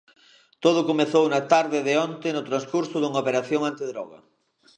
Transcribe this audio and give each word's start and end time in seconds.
Todo 0.63 0.87
comezou 0.89 1.25
na 1.29 1.41
tarde 1.53 1.79
de 1.87 1.93
onte 2.07 2.27
no 2.31 2.43
transcurso 2.49 2.95
dunha 2.99 3.21
operación 3.23 3.61
antidroga. 3.69 4.19